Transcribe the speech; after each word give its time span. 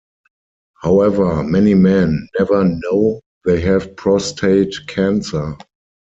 However, 0.81 1.43
many 1.43 1.75
men 1.75 2.27
never 2.39 2.63
know 2.63 3.21
they 3.45 3.61
have 3.61 3.95
prostate 3.95 4.75
cancer. 4.87 5.55